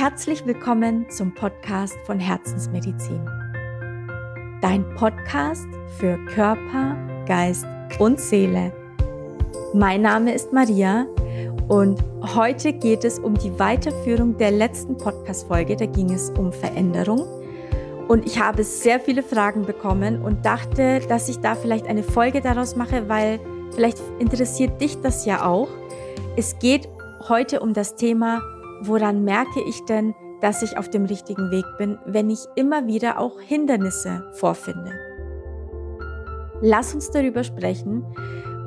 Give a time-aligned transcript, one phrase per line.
[0.00, 3.22] Herzlich willkommen zum Podcast von Herzensmedizin.
[4.62, 5.66] Dein Podcast
[5.98, 6.96] für Körper,
[7.26, 7.66] Geist
[7.98, 8.72] und Seele.
[9.74, 11.04] Mein Name ist Maria
[11.68, 12.02] und
[12.34, 15.76] heute geht es um die Weiterführung der letzten Podcast-Folge.
[15.76, 17.26] Da ging es um Veränderung.
[18.08, 22.40] Und ich habe sehr viele Fragen bekommen und dachte, dass ich da vielleicht eine Folge
[22.40, 23.38] daraus mache, weil
[23.74, 25.68] vielleicht interessiert dich das ja auch.
[26.38, 26.88] Es geht
[27.28, 28.40] heute um das Thema,
[28.80, 33.18] woran merke ich denn, dass ich auf dem richtigen Weg bin, wenn ich immer wieder
[33.18, 34.92] auch Hindernisse vorfinde.
[36.62, 38.04] Lass uns darüber sprechen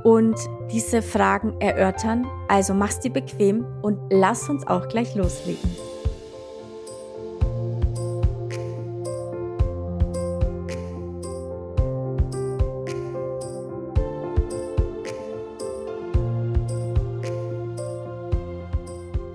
[0.04, 0.36] und
[0.72, 2.26] diese Fragen erörtern.
[2.48, 5.93] Also mach's dir bequem und lass uns auch gleich loslegen.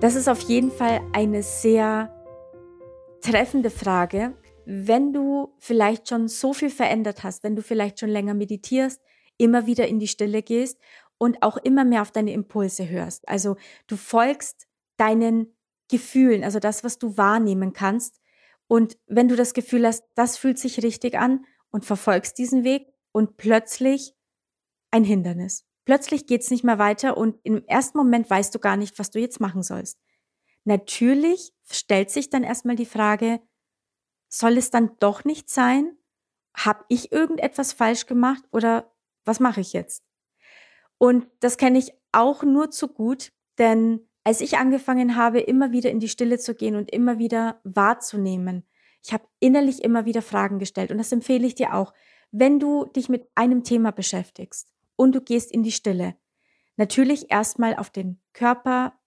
[0.01, 2.15] Das ist auf jeden Fall eine sehr
[3.19, 4.33] treffende Frage.
[4.65, 9.01] Wenn du vielleicht schon so viel verändert hast, wenn du vielleicht schon länger meditierst,
[9.37, 10.79] immer wieder in die Stille gehst
[11.17, 13.27] und auch immer mehr auf deine Impulse hörst.
[13.27, 15.53] Also du folgst deinen
[15.89, 18.21] Gefühlen, also das, was du wahrnehmen kannst.
[18.67, 22.87] Und wenn du das Gefühl hast, das fühlt sich richtig an und verfolgst diesen Weg
[23.11, 24.15] und plötzlich
[24.91, 25.65] ein Hindernis.
[25.89, 29.17] Plötzlich geht's nicht mehr weiter und im ersten Moment weißt du gar nicht, was du
[29.17, 29.99] jetzt machen sollst.
[30.63, 33.41] Natürlich stellt sich dann erstmal die Frage,
[34.27, 35.97] soll es dann doch nicht sein?
[36.53, 38.93] Hab ich irgendetwas falsch gemacht oder
[39.25, 40.03] was mache ich jetzt?
[40.99, 45.89] Und das kenne ich auch nur zu gut, denn als ich angefangen habe, immer wieder
[45.89, 48.63] in die Stille zu gehen und immer wieder wahrzunehmen,
[49.03, 51.95] ich habe innerlich immer wieder Fragen gestellt und das empfehle ich dir auch,
[52.29, 56.17] wenn du dich mit einem Thema beschäftigst und du gehst in die Stille.
[56.75, 58.99] Natürlich erstmal auf den Körper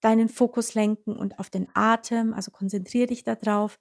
[0.00, 3.78] deinen Fokus lenken und auf den Atem, also konzentriere dich darauf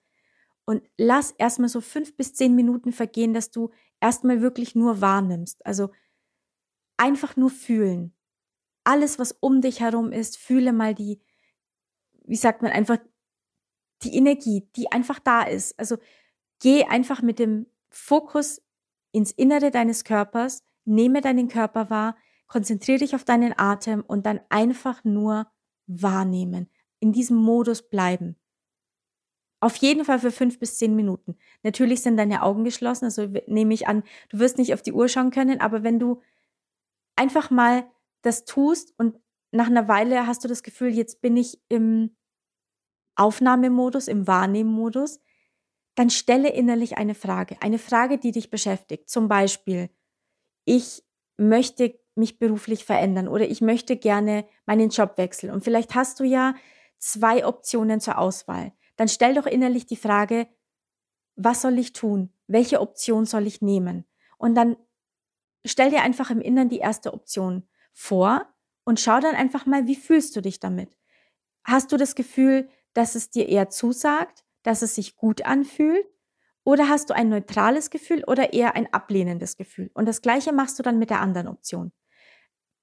[0.65, 5.65] und lass erstmal so fünf bis zehn Minuten vergehen, dass du erstmal wirklich nur wahrnimmst.
[5.65, 5.89] Also
[6.97, 8.15] einfach nur fühlen.
[8.83, 11.19] Alles, was um dich herum ist, fühle mal die,
[12.25, 12.99] wie sagt man, einfach
[14.03, 15.79] die Energie, die einfach da ist.
[15.79, 15.97] Also
[16.61, 18.61] geh einfach mit dem Fokus
[19.11, 22.15] ins Innere deines Körpers, nehme deinen Körper wahr,
[22.47, 25.47] konzentriere dich auf deinen Atem und dann einfach nur
[25.87, 26.69] wahrnehmen,
[26.99, 28.35] in diesem Modus bleiben.
[29.61, 31.37] Auf jeden Fall für fünf bis zehn Minuten.
[31.63, 35.07] Natürlich sind deine Augen geschlossen, also nehme ich an, du wirst nicht auf die Uhr
[35.07, 36.21] schauen können, aber wenn du
[37.15, 37.85] einfach mal
[38.21, 39.19] das tust und
[39.51, 42.15] nach einer Weile hast du das Gefühl, jetzt bin ich im
[43.15, 45.21] Aufnahmemodus, im Wahrnehmmodus,
[45.95, 49.09] dann stelle innerlich eine Frage, eine Frage, die dich beschäftigt.
[49.09, 49.89] Zum Beispiel,
[50.65, 51.03] ich
[51.37, 55.51] möchte mich beruflich verändern oder ich möchte gerne meinen Job wechseln.
[55.51, 56.55] Und vielleicht hast du ja
[56.97, 58.71] zwei Optionen zur Auswahl.
[58.95, 60.47] Dann stell doch innerlich die Frage,
[61.35, 62.31] was soll ich tun?
[62.47, 64.05] Welche Option soll ich nehmen?
[64.37, 64.77] Und dann
[65.65, 68.47] stell dir einfach im Innern die erste Option vor
[68.85, 70.97] und schau dann einfach mal, wie fühlst du dich damit?
[71.63, 76.05] Hast du das Gefühl, dass es dir eher zusagt, dass es sich gut anfühlt?
[76.65, 79.91] Oder hast du ein neutrales Gefühl oder eher ein ablehnendes Gefühl?
[79.93, 81.91] Und das gleiche machst du dann mit der anderen Option.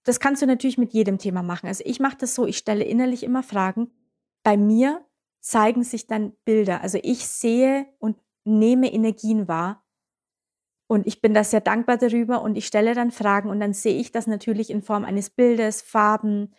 [0.04, 1.66] Das kannst du natürlich mit jedem Thema machen.
[1.66, 3.91] Also ich mache das so, ich stelle innerlich immer Fragen.
[4.44, 5.04] Bei mir
[5.41, 6.81] zeigen sich dann Bilder.
[6.82, 9.84] Also ich sehe und nehme Energien wahr.
[10.87, 13.99] Und ich bin da sehr dankbar darüber und ich stelle dann Fragen und dann sehe
[13.99, 16.54] ich das natürlich in Form eines Bildes, Farben,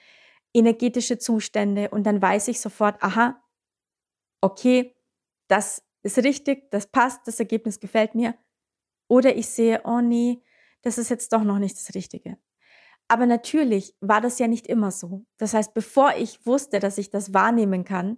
[0.53, 3.41] energetische Zustände und dann weiß ich sofort, aha,
[4.41, 4.95] okay,
[5.47, 8.35] das ist richtig, das passt, das Ergebnis gefällt mir.
[9.07, 10.41] Oder ich sehe, oh nee,
[10.81, 12.37] das ist jetzt doch noch nicht das Richtige.
[13.07, 15.25] Aber natürlich war das ja nicht immer so.
[15.37, 18.17] Das heißt, bevor ich wusste, dass ich das wahrnehmen kann,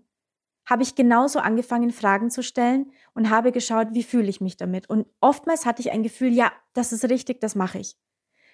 [0.66, 4.90] habe ich genauso angefangen, Fragen zu stellen und habe geschaut, wie fühle ich mich damit.
[4.90, 7.97] Und oftmals hatte ich ein Gefühl, ja, das ist richtig, das mache ich.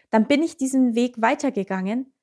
[0.10, 2.14] Dann bin ich diesen Weg weitergegangen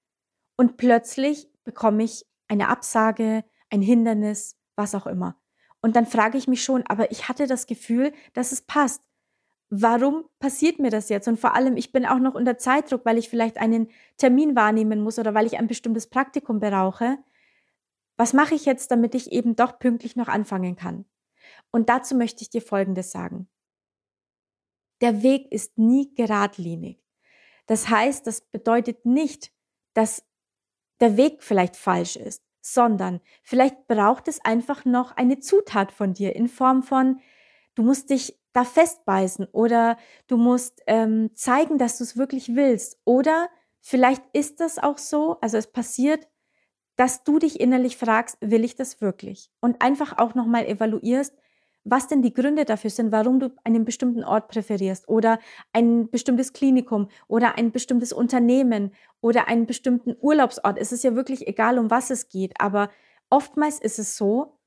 [0.56, 5.40] und plötzlich bekomme ich eine Absage, ein Hindernis, was auch immer.
[5.80, 9.02] Und dann frage ich mich schon, aber ich hatte das Gefühl, dass es passt.
[9.70, 11.28] Warum passiert mir das jetzt?
[11.28, 15.00] Und vor allem, ich bin auch noch unter Zeitdruck, weil ich vielleicht einen Termin wahrnehmen
[15.00, 17.18] muss oder weil ich ein bestimmtes Praktikum brauche.
[18.16, 21.04] Was mache ich jetzt, damit ich eben doch pünktlich noch anfangen kann?
[21.70, 23.48] Und dazu möchte ich dir Folgendes sagen.
[25.00, 27.04] Der Weg ist nie geradlinig.
[27.66, 29.52] Das heißt, das bedeutet nicht,
[29.92, 30.24] dass
[31.00, 36.36] der Weg vielleicht falsch ist sondern vielleicht braucht es einfach noch eine Zutat von dir
[36.36, 37.20] in Form von,
[37.74, 42.98] du musst dich da festbeißen oder du musst ähm, zeigen, dass du es wirklich willst.
[43.04, 43.48] Oder
[43.80, 46.26] vielleicht ist das auch so, also es passiert,
[46.96, 49.50] dass du dich innerlich fragst, will ich das wirklich?
[49.60, 51.34] Und einfach auch nochmal evaluierst,
[51.90, 55.38] was denn die Gründe dafür sind, warum du einen bestimmten Ort präferierst oder
[55.72, 60.78] ein bestimmtes Klinikum oder ein bestimmtes Unternehmen oder einen bestimmten Urlaubsort.
[60.78, 62.90] Es ist ja wirklich egal, um was es geht, aber
[63.30, 64.58] oftmals ist es so,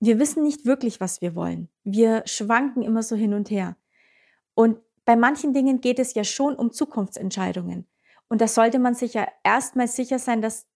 [0.00, 1.68] wir wissen nicht wirklich, was wir wollen.
[1.84, 3.76] Wir schwanken immer so hin und her.
[4.54, 7.86] Und bei manchen Dingen geht es ja schon um Zukunftsentscheidungen.
[8.28, 10.66] Und da sollte man sich ja erstmal sicher sein, dass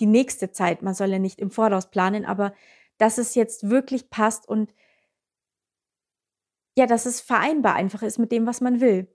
[0.00, 2.54] die nächste Zeit, man soll ja nicht im Voraus planen, aber
[2.98, 4.74] dass es jetzt wirklich passt und
[6.78, 9.12] ja, dass es vereinbar einfach ist mit dem, was man will.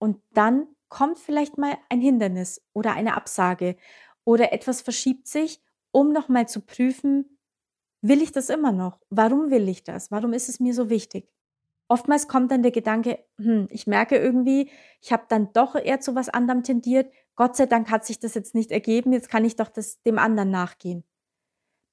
[0.00, 3.76] Und dann kommt vielleicht mal ein Hindernis oder eine Absage
[4.24, 5.62] oder etwas verschiebt sich,
[5.92, 7.38] um nochmal zu prüfen,
[8.00, 8.98] will ich das immer noch?
[9.10, 10.10] Warum will ich das?
[10.10, 11.30] Warum ist es mir so wichtig?
[11.86, 14.68] Oftmals kommt dann der Gedanke, hm, ich merke irgendwie,
[15.00, 18.34] ich habe dann doch eher zu was anderem tendiert, Gott sei Dank hat sich das
[18.34, 21.04] jetzt nicht ergeben, jetzt kann ich doch das, dem anderen nachgehen.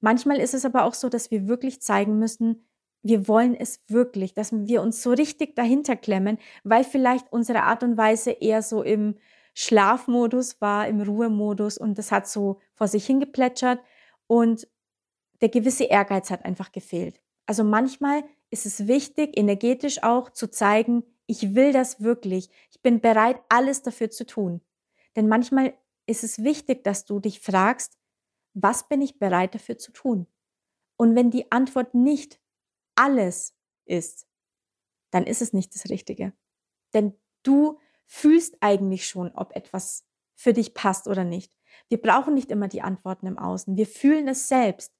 [0.00, 2.66] Manchmal ist es aber auch so, dass wir wirklich zeigen müssen,
[3.02, 7.82] wir wollen es wirklich, dass wir uns so richtig dahinter klemmen, weil vielleicht unsere Art
[7.82, 9.16] und Weise eher so im
[9.54, 13.80] Schlafmodus war, im Ruhemodus und das hat so vor sich hingeplätschert
[14.26, 14.68] und
[15.40, 17.20] der gewisse Ehrgeiz hat einfach gefehlt.
[17.46, 23.00] Also manchmal ist es wichtig, energetisch auch zu zeigen, ich will das wirklich, ich bin
[23.00, 24.60] bereit, alles dafür zu tun.
[25.16, 25.74] Denn manchmal
[26.06, 27.96] ist es wichtig, dass du dich fragst,
[28.54, 30.26] was bin ich bereit dafür zu tun?
[30.96, 32.39] Und wenn die Antwort nicht
[32.94, 33.54] alles
[33.84, 34.26] ist,
[35.10, 36.32] dann ist es nicht das Richtige.
[36.94, 40.04] Denn du fühlst eigentlich schon, ob etwas
[40.34, 41.56] für dich passt oder nicht.
[41.88, 43.76] Wir brauchen nicht immer die Antworten im Außen.
[43.76, 44.92] Wir fühlen es selbst.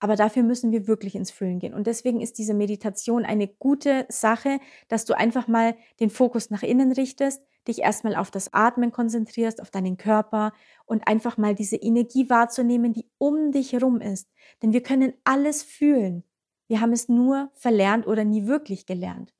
[0.00, 1.72] Aber dafür müssen wir wirklich ins Fühlen gehen.
[1.72, 4.58] Und deswegen ist diese Meditation eine gute Sache,
[4.88, 9.62] dass du einfach mal den Fokus nach innen richtest, dich erstmal auf das Atmen konzentrierst,
[9.62, 10.52] auf deinen Körper
[10.84, 14.28] und einfach mal diese Energie wahrzunehmen, die um dich herum ist.
[14.62, 16.24] Denn wir können alles fühlen.
[16.68, 19.34] Wir haben es nur verlernt oder nie wirklich gelernt.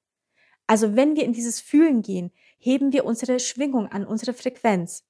[0.66, 5.04] Also wenn wir in dieses Fühlen gehen, heben wir unsere Schwingung an, unsere Frequenz.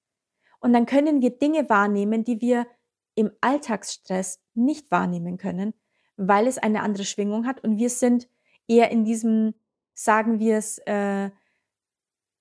[0.60, 2.66] Und dann können wir Dinge wahrnehmen, die wir
[3.14, 5.74] im Alltagsstress nicht wahrnehmen können,
[6.16, 8.28] weil es eine andere Schwingung hat und wir sind
[8.66, 9.54] eher in diesem,
[9.92, 11.30] sagen wir es, äh,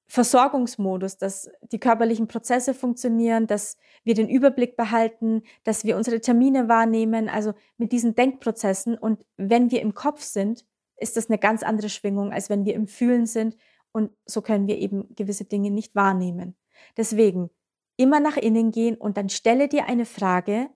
[0.07, 6.67] Versorgungsmodus, dass die körperlichen Prozesse funktionieren, dass wir den Überblick behalten, dass wir unsere Termine
[6.67, 8.97] wahrnehmen, also mit diesen Denkprozessen.
[8.97, 10.65] Und wenn wir im Kopf sind,
[10.97, 13.55] ist das eine ganz andere Schwingung, als wenn wir im Fühlen sind.
[13.91, 16.56] Und so können wir eben gewisse Dinge nicht wahrnehmen.
[16.97, 17.49] Deswegen
[17.97, 20.69] immer nach innen gehen und dann stelle dir eine Frage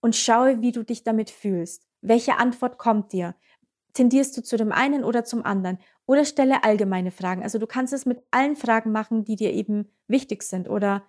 [0.00, 1.86] und schaue, wie du dich damit fühlst.
[2.00, 3.34] Welche Antwort kommt dir?
[3.94, 5.78] Tendierst du zu dem einen oder zum anderen?
[6.06, 7.42] Oder stelle allgemeine Fragen.
[7.42, 11.04] Also du kannst es mit allen Fragen machen, die dir eben wichtig sind oder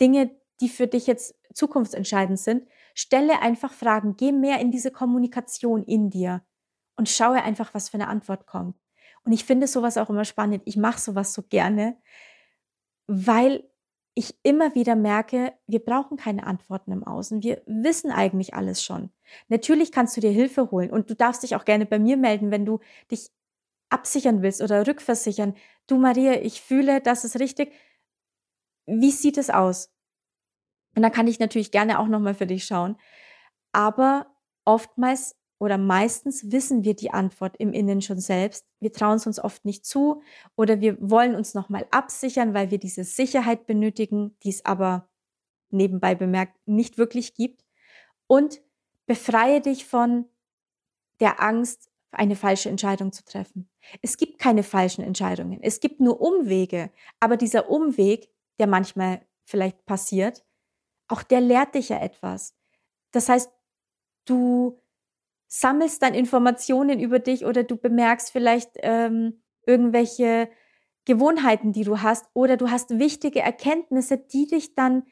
[0.00, 0.30] Dinge,
[0.60, 2.68] die für dich jetzt zukunftsentscheidend sind.
[2.94, 4.16] Stelle einfach Fragen.
[4.16, 6.42] Geh mehr in diese Kommunikation in dir
[6.96, 8.76] und schaue einfach, was für eine Antwort kommt.
[9.24, 10.62] Und ich finde sowas auch immer spannend.
[10.64, 11.96] Ich mache sowas so gerne,
[13.06, 13.64] weil
[14.14, 17.42] ich immer wieder merke, wir brauchen keine Antworten im Außen.
[17.42, 19.10] Wir wissen eigentlich alles schon.
[19.48, 22.50] Natürlich kannst du dir Hilfe holen und du darfst dich auch gerne bei mir melden,
[22.50, 22.80] wenn du
[23.10, 23.30] dich
[23.90, 25.54] absichern willst oder rückversichern,
[25.86, 27.72] du Maria, ich fühle, das ist richtig.
[28.86, 29.90] Wie sieht es aus?
[30.96, 32.96] Und dann kann ich natürlich gerne auch nochmal für dich schauen.
[33.72, 34.26] Aber
[34.64, 38.66] oftmals oder meistens wissen wir die Antwort im Innen schon selbst.
[38.80, 40.22] Wir trauen es uns oft nicht zu
[40.56, 45.08] oder wir wollen uns nochmal absichern, weil wir diese Sicherheit benötigen, die es aber
[45.70, 47.64] nebenbei bemerkt nicht wirklich gibt.
[48.26, 48.62] Und
[49.06, 50.24] befreie dich von
[51.20, 53.68] der Angst, eine falsche Entscheidung zu treffen.
[54.02, 55.60] Es gibt keine falschen Entscheidungen.
[55.62, 56.90] Es gibt nur Umwege.
[57.20, 60.44] Aber dieser Umweg, der manchmal vielleicht passiert,
[61.08, 62.56] auch der lehrt dich ja etwas.
[63.12, 63.50] Das heißt,
[64.24, 64.80] du
[65.48, 70.48] sammelst dann Informationen über dich oder du bemerkst vielleicht ähm, irgendwelche
[71.04, 75.04] Gewohnheiten, die du hast, oder du hast wichtige Erkenntnisse, die dich dann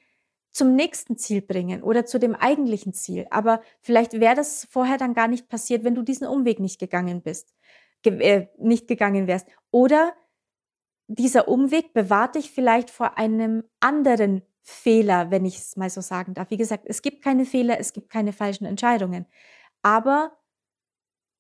[0.50, 3.26] zum nächsten Ziel bringen oder zu dem eigentlichen Ziel.
[3.30, 7.22] Aber vielleicht wäre das vorher dann gar nicht passiert, wenn du diesen Umweg nicht gegangen
[7.22, 7.54] bist,
[8.02, 9.46] ge äh, nicht gegangen wärst.
[9.70, 10.14] Oder
[11.06, 16.34] dieser Umweg bewahrt dich vielleicht vor einem anderen Fehler, wenn ich es mal so sagen
[16.34, 16.50] darf.
[16.50, 19.26] Wie gesagt, es gibt keine Fehler, es gibt keine falschen Entscheidungen.
[19.82, 20.36] Aber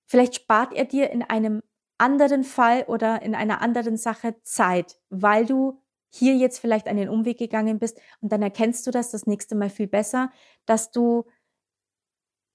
[0.06, 1.62] vielleicht spart er dir in einem
[1.98, 7.38] anderen Fall oder in einer anderen Sache Zeit, weil du hier jetzt vielleicht einen Umweg
[7.38, 10.30] gegangen bist und dann erkennst du das das nächste Mal viel besser,
[10.66, 11.24] dass du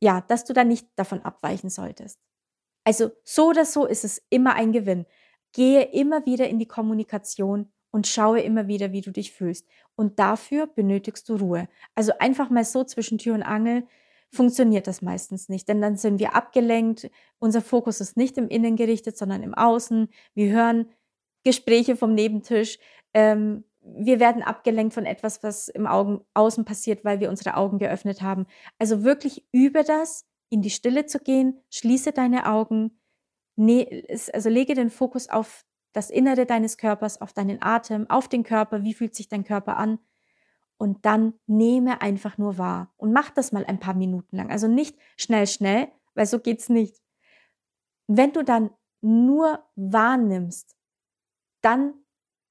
[0.01, 2.19] ja, dass du da nicht davon abweichen solltest.
[2.83, 5.05] Also so oder so ist es immer ein Gewinn.
[5.53, 9.65] Gehe immer wieder in die Kommunikation und schaue immer wieder, wie du dich fühlst.
[9.95, 11.69] Und dafür benötigst du Ruhe.
[11.95, 13.87] Also einfach mal so zwischen Tür und Angel
[14.29, 17.09] funktioniert das meistens nicht, denn dann sind wir abgelenkt.
[17.39, 20.09] Unser Fokus ist nicht im Innen gerichtet, sondern im Außen.
[20.33, 20.89] Wir hören
[21.45, 22.79] Gespräche vom Nebentisch.
[23.13, 27.79] Ähm, wir werden abgelenkt von etwas, was im Augen, Außen passiert, weil wir unsere Augen
[27.79, 28.45] geöffnet haben.
[28.79, 32.99] Also wirklich über das, in die Stille zu gehen, schließe deine Augen,
[33.55, 38.43] ne, also lege den Fokus auf das Innere deines Körpers, auf deinen Atem, auf den
[38.43, 39.99] Körper, wie fühlt sich dein Körper an.
[40.77, 44.49] Und dann nehme einfach nur wahr und mach das mal ein paar Minuten lang.
[44.49, 47.01] Also nicht schnell, schnell, weil so geht's nicht.
[48.07, 50.75] Wenn du dann nur wahrnimmst,
[51.61, 51.93] dann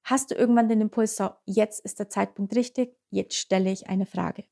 [0.03, 4.05] hast du irgendwann den Impuls, so, jetzt ist der Zeitpunkt richtig, jetzt stelle ich eine
[4.05, 4.45] Frage.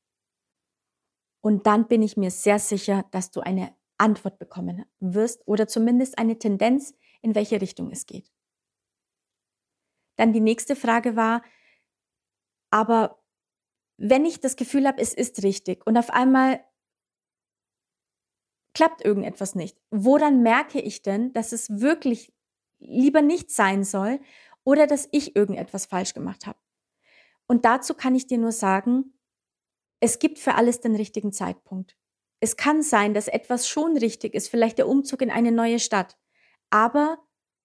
[1.42, 6.18] Und dann bin ich mir sehr sicher, dass du eine Antwort bekommen wirst oder zumindest
[6.18, 8.32] eine Tendenz, in welche Richtung es geht.
[10.16, 11.42] Dann die nächste Frage war,
[12.70, 13.22] aber
[13.98, 16.64] wenn ich das Gefühl habe, es ist richtig und auf einmal
[18.74, 22.32] klappt irgendetwas nicht, woran merke ich denn, dass es wirklich
[22.78, 24.20] lieber nicht sein soll
[24.64, 26.58] oder dass ich irgendetwas falsch gemacht habe?
[27.46, 29.18] Und dazu kann ich dir nur sagen,
[30.00, 31.96] es gibt für alles den richtigen Zeitpunkt.
[32.40, 36.16] Es kann sein, dass etwas schon richtig ist, vielleicht der Umzug in eine neue Stadt.
[36.70, 37.18] Aber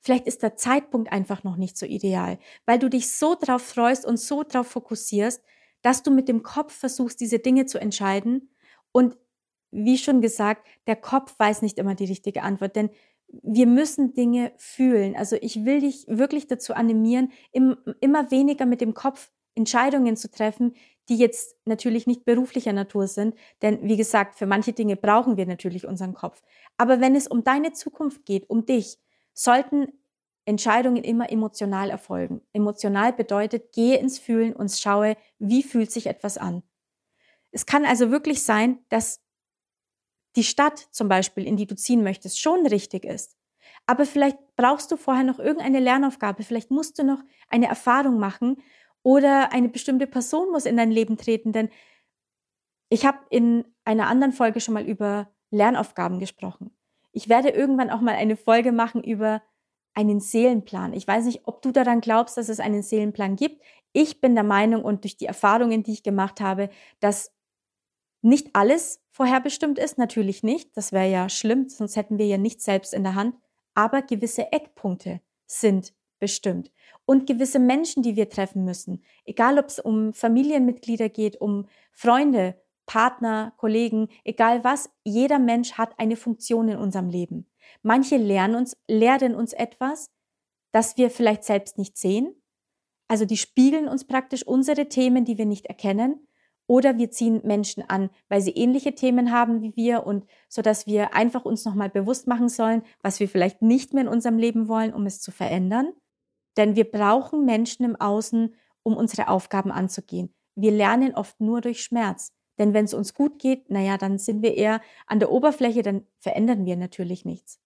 [0.08, 4.06] Vielleicht ist der Zeitpunkt einfach noch nicht so ideal, weil du dich so drauf freust
[4.06, 5.44] und so drauf fokussierst,
[5.82, 8.50] dass du mit dem Kopf versuchst, diese Dinge zu entscheiden.
[8.92, 9.18] Und
[9.72, 12.90] wie schon gesagt, der Kopf weiß nicht immer die richtige Antwort, denn
[13.30, 15.16] wir müssen Dinge fühlen.
[15.16, 20.76] Also ich will dich wirklich dazu animieren, immer weniger mit dem Kopf Entscheidungen zu treffen,
[21.10, 23.36] die jetzt natürlich nicht beruflicher Natur sind.
[23.62, 26.42] Denn wie gesagt, für manche Dinge brauchen wir natürlich unseren Kopf.
[26.78, 28.98] Aber wenn es um deine Zukunft geht, um dich,
[29.34, 29.88] sollten
[30.46, 32.42] Entscheidungen immer emotional erfolgen.
[32.54, 36.64] Emotional bedeutet, gehe ins Fühlen und schaue, wie fühlt sich etwas an.
[37.52, 39.22] Es kann also wirklich sein, dass
[40.38, 43.36] die Stadt zum Beispiel, in die du ziehen möchtest, schon richtig ist.
[43.86, 48.62] Aber vielleicht brauchst du vorher noch irgendeine Lernaufgabe, vielleicht musst du noch eine Erfahrung machen
[49.04, 51.70] oder eine bestimmte Person muss in dein Leben treten, denn
[52.90, 56.72] ich habe in einer anderen Folge schon mal über Lernaufgaben gesprochen.
[57.12, 59.42] Ich werde irgendwann auch mal eine Folge machen über
[59.94, 60.94] einen Seelenplan.
[60.94, 63.64] Ich weiß nicht, ob du daran glaubst, dass es einen Seelenplan gibt.
[63.94, 67.32] Ich bin der Meinung und durch die Erfahrungen, die ich gemacht habe, dass
[68.22, 70.76] nicht alles vorherbestimmt ist, natürlich nicht.
[70.76, 73.36] Das wäre ja schlimm, sonst hätten wir ja nichts selbst in der Hand.
[73.74, 76.72] Aber gewisse Eckpunkte sind bestimmt.
[77.06, 82.60] Und gewisse Menschen, die wir treffen müssen, egal ob es um Familienmitglieder geht, um Freunde,
[82.86, 87.48] Partner, Kollegen, egal was, jeder Mensch hat eine Funktion in unserem Leben.
[87.82, 90.10] Manche lernen uns, lehren uns etwas,
[90.72, 92.34] das wir vielleicht selbst nicht sehen.
[93.08, 96.27] Also die spiegeln uns praktisch unsere Themen, die wir nicht erkennen.
[96.68, 100.86] Oder wir ziehen Menschen an, weil sie ähnliche Themen haben wie wir und so dass
[100.86, 104.68] wir einfach uns nochmal bewusst machen sollen, was wir vielleicht nicht mehr in unserem Leben
[104.68, 105.94] wollen, um es zu verändern.
[106.58, 110.34] Denn wir brauchen Menschen im Außen, um unsere Aufgaben anzugehen.
[110.56, 112.34] Wir lernen oft nur durch Schmerz.
[112.58, 116.06] Denn wenn es uns gut geht, naja, dann sind wir eher an der Oberfläche, dann
[116.20, 117.60] verändern wir natürlich nichts.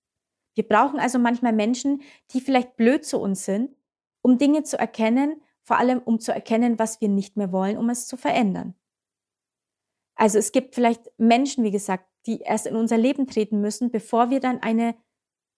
[0.53, 3.72] Wir brauchen also manchmal Menschen, die vielleicht blöd zu uns sind,
[4.22, 7.89] um Dinge zu erkennen, vor allem um zu erkennen, was wir nicht mehr wollen, um
[7.89, 8.75] es zu verändern.
[10.15, 14.30] Also es gibt vielleicht Menschen, wie gesagt, die erst in unser Leben treten müssen, bevor
[14.30, 14.96] wir dann eine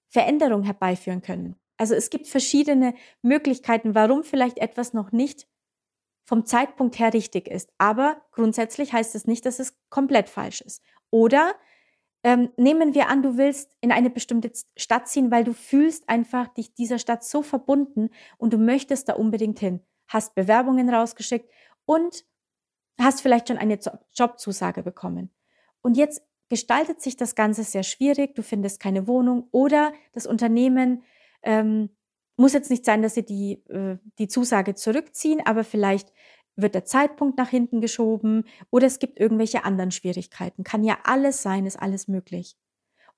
[0.09, 1.55] Veränderung herbeiführen können.
[1.77, 5.47] Also es gibt verschiedene Möglichkeiten, warum vielleicht etwas noch nicht
[6.25, 7.73] vom Zeitpunkt her richtig ist.
[7.77, 10.81] Aber grundsätzlich heißt es nicht, dass es komplett falsch ist.
[11.09, 11.55] Oder
[12.23, 16.47] ähm, nehmen wir an, du willst in eine bestimmte Stadt ziehen, weil du fühlst einfach
[16.47, 19.81] dich dieser Stadt so verbunden und du möchtest da unbedingt hin.
[20.07, 21.49] Hast Bewerbungen rausgeschickt
[21.85, 22.23] und
[22.99, 23.79] hast vielleicht schon eine
[24.13, 25.31] Jobzusage bekommen.
[25.81, 28.35] Und jetzt gestaltet sich das Ganze sehr schwierig.
[28.35, 31.03] Du findest keine Wohnung oder das Unternehmen
[31.41, 31.89] ähm,
[32.37, 36.11] muss jetzt nicht sein, dass sie die, äh, die Zusage zurückziehen, aber vielleicht
[36.55, 40.63] wird der Zeitpunkt nach hinten geschoben oder es gibt irgendwelche anderen Schwierigkeiten.
[40.63, 42.55] Kann ja alles sein, ist alles möglich.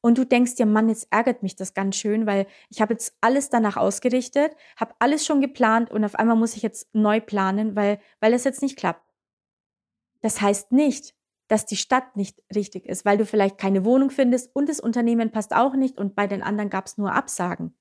[0.02, 3.18] Und du denkst dir, Mann, jetzt ärgert mich das ganz schön, weil ich habe jetzt
[3.22, 7.76] alles danach ausgerichtet, habe alles schon geplant und auf einmal muss ich jetzt neu planen,
[7.76, 9.05] weil, weil es jetzt nicht klappt.
[10.26, 11.14] Das heißt nicht,
[11.48, 15.32] dass die Stadt nicht richtig ist, weil du vielleicht keine Wohnung findest und das Unternehmen
[15.32, 17.78] passt auch nicht und bei den anderen gab es nur Absagen.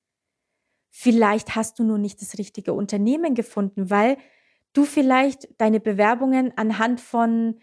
[0.91, 4.17] Vielleicht hast du nur nicht das richtige Unternehmen gefunden, weil
[4.73, 7.59] du vielleicht deine Bewerbungen anhand von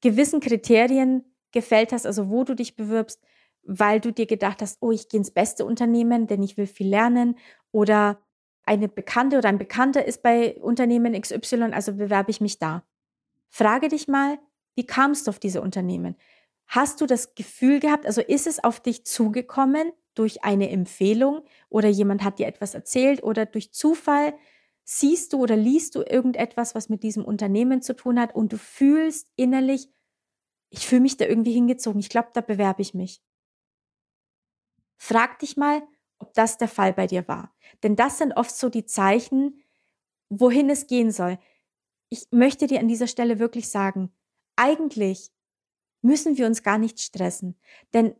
[0.00, 3.20] gewissen Kriterien gefällt hast, also wo du dich bewirbst,
[3.62, 6.88] weil du dir gedacht hast, oh, ich gehe ins beste Unternehmen, denn ich will viel
[6.88, 7.36] lernen
[7.72, 8.22] oder
[8.64, 12.86] eine Bekannte oder ein Bekannter ist bei Unternehmen XY, also bewerbe ich mich da.
[13.52, 14.38] Frage dich mal,
[14.74, 16.16] wie kamst du auf diese Unternehmen?
[16.66, 21.88] Hast du das Gefühl gehabt, also ist es auf dich zugekommen durch eine Empfehlung oder
[21.90, 24.32] jemand hat dir etwas erzählt oder durch Zufall
[24.84, 28.56] siehst du oder liest du irgendetwas, was mit diesem Unternehmen zu tun hat und du
[28.58, 29.90] fühlst innerlich,
[30.70, 33.20] ich fühle mich da irgendwie hingezogen, ich glaube, da bewerbe ich mich.
[34.96, 35.82] Frag dich mal,
[36.18, 37.54] ob das der Fall bei dir war.
[37.82, 39.62] Denn das sind oft so die Zeichen,
[40.30, 41.38] wohin es gehen soll.
[42.12, 44.14] Ich möchte dir an dieser Stelle wirklich sagen,
[44.54, 45.30] eigentlich
[46.02, 47.58] müssen wir uns gar nicht stressen.
[47.94, 48.14] Denn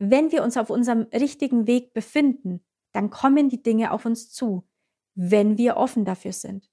[0.00, 4.68] wenn wir uns auf unserem richtigen Weg befinden, dann kommen die Dinge auf uns zu,
[5.14, 6.68] wenn wir offen dafür sind.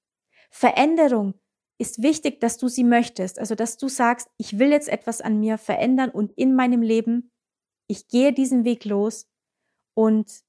[0.50, 1.34] Veränderung
[1.78, 5.38] ist wichtig, dass du sie möchtest, also dass du sagst, ich will jetzt etwas an
[5.38, 7.30] mir verändern und in meinem Leben,
[7.86, 9.28] ich gehe diesen Weg los
[9.96, 10.43] und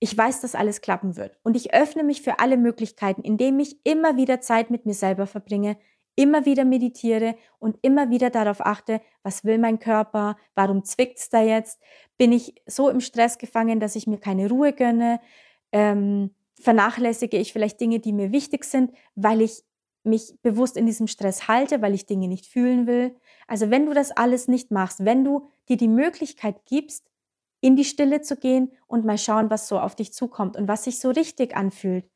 [0.00, 1.38] ich weiß, dass alles klappen wird.
[1.42, 5.26] Und ich öffne mich für alle Möglichkeiten, indem ich immer wieder Zeit mit mir selber
[5.26, 5.76] verbringe,
[6.14, 11.42] immer wieder meditiere und immer wieder darauf achte, was will mein Körper, warum zwickt's da
[11.42, 11.80] jetzt,
[12.16, 15.20] bin ich so im Stress gefangen, dass ich mir keine Ruhe gönne,
[15.70, 19.62] ähm, vernachlässige ich vielleicht Dinge, die mir wichtig sind, weil ich
[20.02, 23.14] mich bewusst in diesem Stress halte, weil ich Dinge nicht fühlen will.
[23.46, 27.04] Also wenn du das alles nicht machst, wenn du dir die Möglichkeit gibst,
[27.60, 30.84] in die Stille zu gehen und mal schauen, was so auf dich zukommt und was
[30.84, 32.08] sich so richtig anfühlt.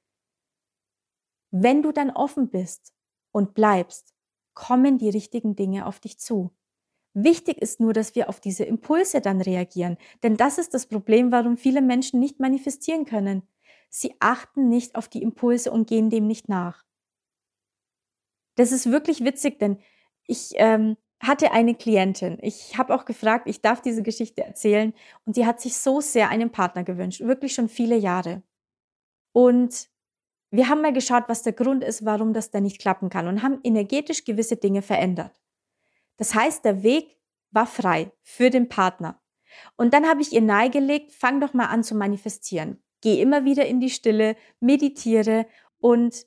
[1.51, 2.95] Wenn du dann offen bist
[3.33, 4.15] und bleibst,
[4.55, 6.53] kommen die richtigen Dinge auf dich zu.
[7.15, 11.31] Wichtig ist nur, dass wir auf diese Impulse dann reagieren, denn das ist das Problem,
[11.31, 13.43] warum viele Menschen nicht manifestieren können.
[13.91, 16.85] Sie achten nicht auf die Impulse und gehen dem nicht nach.
[18.55, 19.79] Das ist wirklich witzig, denn
[20.27, 22.39] ich ähm, hatte eine Klientin.
[22.43, 24.93] Ich habe auch gefragt, ich darf diese Geschichte erzählen
[25.25, 28.43] und sie hat sich so sehr einen Partner gewünscht, wirklich schon viele Jahre.
[29.33, 29.89] Und
[30.51, 33.43] wir haben mal geschaut, was der Grund ist, warum das da nicht klappen kann und
[33.43, 35.41] haben energetisch gewisse Dinge verändert.
[36.17, 37.19] Das heißt, der Weg
[37.53, 39.21] war frei für den Partner.
[39.77, 42.83] Und dann habe ich ihr nahegelegt, fang doch mal an zu manifestieren.
[43.01, 45.47] Geh immer wieder in die Stille, meditiere
[45.79, 46.27] und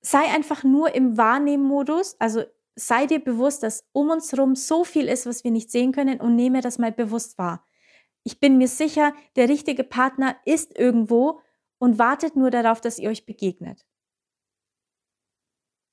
[0.00, 2.44] sei einfach nur im Wahrnehmmodus, also
[2.78, 6.20] sei dir bewusst, dass um uns herum so viel ist, was wir nicht sehen können
[6.20, 7.64] und nehme das mal bewusst wahr.
[8.22, 11.40] Ich bin mir sicher, der richtige Partner ist irgendwo
[11.78, 13.84] und wartet nur darauf, dass ihr euch begegnet.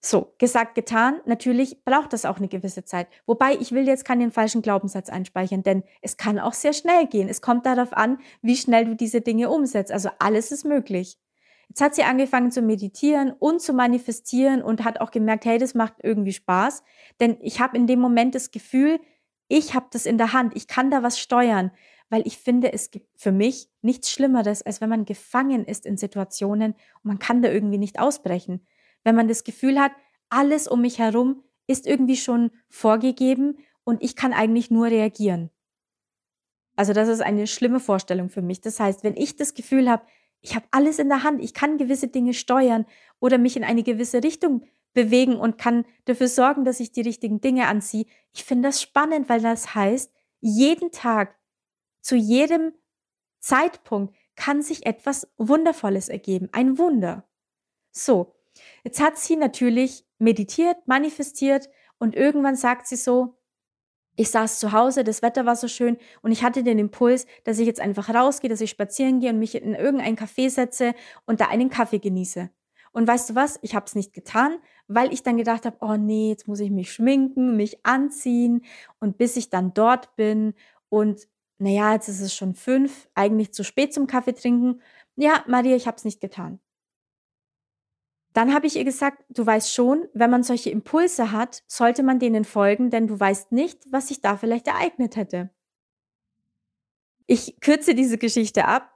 [0.04, 1.20] So, gesagt, getan.
[1.26, 3.08] Natürlich braucht das auch eine gewisse Zeit.
[3.26, 7.28] Wobei ich will jetzt keinen falschen Glaubenssatz einspeichern, denn es kann auch sehr schnell gehen.
[7.28, 9.92] Es kommt darauf an, wie schnell du diese Dinge umsetzt.
[9.92, 11.18] Also alles ist möglich.
[11.70, 15.74] Jetzt hat sie angefangen zu meditieren und zu manifestieren und hat auch gemerkt, hey, das
[15.74, 16.84] macht irgendwie Spaß.
[17.20, 19.00] Denn ich habe in dem Moment das Gefühl,
[19.48, 21.72] ich habe das in der Hand, ich kann da was steuern
[22.10, 25.98] weil ich finde, es gibt für mich nichts Schlimmeres, als wenn man gefangen ist in
[25.98, 28.66] Situationen und man kann da irgendwie nicht ausbrechen.
[29.04, 29.92] Wenn man das Gefühl hat,
[30.30, 35.50] alles um mich herum ist irgendwie schon vorgegeben und ich kann eigentlich nur reagieren.
[36.76, 38.62] Also das ist eine schlimme Vorstellung für mich.
[38.62, 40.06] Das heißt, wenn ich das Gefühl habe,
[40.46, 42.86] ich habe alles in der Hand, ich kann gewisse Dinge steuern
[43.20, 44.62] oder mich in eine gewisse Richtung
[44.94, 48.06] bewegen und kann dafür sorgen, dass ich die richtigen Dinge anziehe.
[48.32, 51.36] Ich finde das spannend, weil das heißt, jeden Tag
[52.00, 52.74] zu jedem
[53.40, 57.28] Zeitpunkt kann sich etwas Wundervolles ergeben, ein Wunder.
[57.92, 58.36] So,
[58.84, 63.36] jetzt hat sie natürlich meditiert, manifestiert und irgendwann sagt sie so,
[64.16, 67.60] ich saß zu Hause, das Wetter war so schön und ich hatte den Impuls, dass
[67.60, 70.94] ich jetzt einfach rausgehe, dass ich spazieren gehe und mich in irgendein Café setze
[71.26, 72.50] und da einen Kaffee genieße.
[72.92, 73.60] Und weißt du was?
[73.62, 74.56] Ich habe es nicht getan,
[74.88, 78.64] weil ich dann gedacht habe, oh nee, jetzt muss ich mich schminken, mich anziehen
[79.00, 80.54] und bis ich dann dort bin
[80.90, 84.82] und naja, jetzt ist es schon fünf, eigentlich zu spät zum Kaffee trinken.
[85.16, 86.60] Ja, Maria, ich habe es nicht getan.
[88.36, 92.20] Dann habe ich ihr gesagt, du weißt schon, wenn man solche Impulse hat, sollte man
[92.20, 95.52] denen folgen, denn du weißt nicht, was sich da vielleicht ereignet hätte.
[97.28, 98.92] Ich kürze diese Geschichte ab.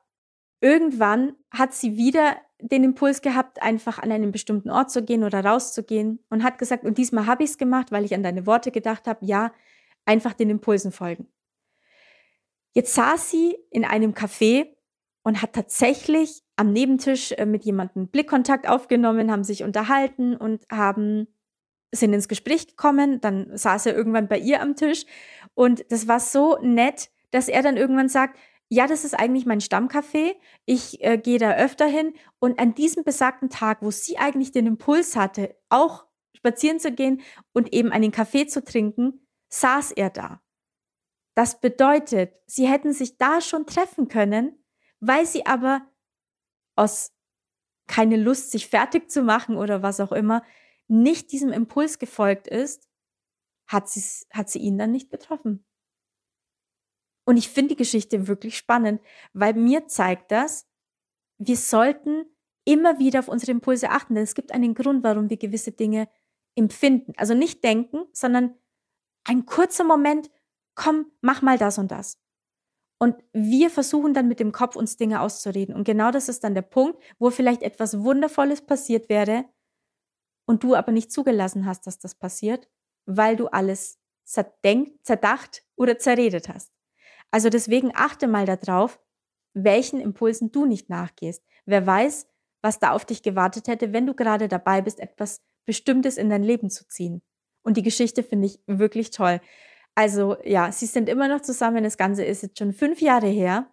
[0.60, 5.46] Irgendwann hat sie wieder den Impuls gehabt, einfach an einen bestimmten Ort zu gehen oder
[5.46, 8.72] rauszugehen und hat gesagt, und diesmal habe ich es gemacht, weil ich an deine Worte
[8.72, 9.54] gedacht habe, ja,
[10.04, 11.30] einfach den Impulsen folgen.
[12.74, 14.76] Jetzt saß sie in einem Café
[15.24, 21.28] und hat tatsächlich am Nebentisch äh, mit jemandem Blickkontakt aufgenommen, haben sich unterhalten und haben
[21.92, 23.22] sind ins Gespräch gekommen.
[23.22, 25.06] Dann saß er irgendwann bei ihr am Tisch
[25.56, 29.62] und das war so nett, dass er dann irgendwann sagt, ja, das ist eigentlich mein
[29.62, 30.36] Stammcafé.
[30.66, 34.68] Ich äh, gehe da öfter hin und an diesem besagten Tag, wo sie eigentlich den
[34.68, 37.22] Impuls hatte, auch spazieren zu gehen
[37.54, 40.42] und eben einen Kaffee zu trinken, saß er da.
[41.36, 44.62] Das bedeutet, sie hätten sich da schon treffen können,
[45.00, 45.82] weil sie aber
[46.80, 47.12] aus
[47.88, 50.44] keine Lust, sich fertig zu machen oder was auch immer,
[50.88, 52.88] nicht diesem Impuls gefolgt ist,
[53.68, 53.90] hat,
[54.32, 55.66] hat sie ihn dann nicht betroffen.
[57.26, 59.02] Und ich finde die Geschichte wirklich spannend,
[59.34, 60.68] weil mir zeigt das,
[61.38, 62.26] wir sollten
[62.66, 66.10] immer wieder auf unsere Impulse achten, denn es gibt einen Grund, warum wir gewisse Dinge
[66.56, 67.14] empfinden.
[67.18, 68.56] Also nicht denken, sondern
[69.24, 70.30] ein kurzer Moment,
[70.76, 72.20] komm, mach mal das und das.
[73.00, 75.74] Und wir versuchen dann mit dem Kopf uns Dinge auszureden.
[75.74, 79.46] Und genau das ist dann der Punkt, wo vielleicht etwas Wundervolles passiert wäre
[80.46, 82.68] und du aber nicht zugelassen hast, dass das passiert,
[83.06, 86.74] weil du alles zerdenkt, zerdacht oder zerredet hast.
[87.32, 89.00] Also deswegen achte mal darauf,
[89.54, 91.44] welchen Impulsen du nicht nachgehst.
[91.66, 92.28] Wer weiß,
[92.62, 96.44] was da auf dich gewartet hätte, wenn du gerade dabei bist, etwas Bestimmtes in dein
[96.44, 97.22] Leben zu ziehen.
[97.64, 99.42] Und die Geschichte finde ich wirklich toll.
[99.96, 101.84] Also ja, sie sind immer noch zusammen.
[101.84, 103.72] Das Ganze ist jetzt schon fünf Jahre her.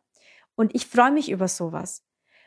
[0.56, 2.02] Und ich freue mich über sowas,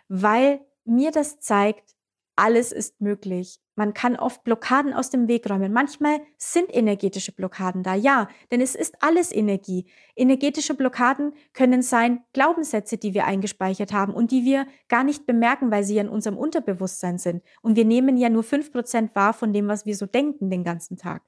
[0.08, 1.96] weil mir das zeigt,
[2.36, 3.60] alles ist möglich.
[3.76, 5.72] Man kann oft Blockaden aus dem Weg räumen.
[5.72, 9.86] Manchmal sind energetische Blockaden da, ja, denn es ist alles Energie.
[10.16, 15.70] Energetische Blockaden können sein Glaubenssätze, die wir eingespeichert haben und die wir gar nicht bemerken,
[15.72, 17.44] weil sie ja in unserem Unterbewusstsein sind.
[17.62, 20.64] Und wir nehmen ja nur fünf Prozent wahr von dem, was wir so denken den
[20.64, 21.24] ganzen Tag.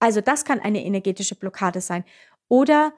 [0.00, 2.04] Also das kann eine energetische Blockade sein.
[2.48, 2.92] Oder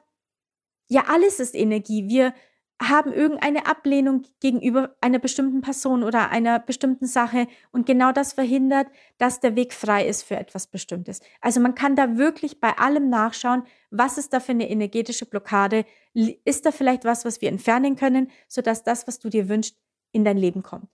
[0.89, 2.09] ja, alles ist Energie.
[2.09, 2.33] Wir
[2.81, 8.89] haben irgendeine Ablehnung gegenüber einer bestimmten Person oder einer bestimmten Sache und genau das verhindert,
[9.19, 11.21] dass der Weg frei ist für etwas Bestimmtes.
[11.41, 15.85] Also man kann da wirklich bei allem nachschauen, was ist da für eine energetische Blockade?
[16.15, 19.77] Ist da vielleicht was, was wir entfernen können, sodass das, was du dir wünschst,
[20.13, 20.89] in dein Leben kommt?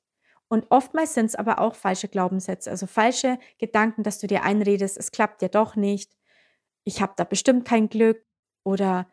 [0.48, 4.96] Und oftmals sind es aber auch falsche Glaubenssätze, also falsche Gedanken, dass du dir einredest,
[4.96, 6.16] es klappt ja doch nicht,
[6.84, 8.24] ich habe da bestimmt kein Glück
[8.64, 9.12] oder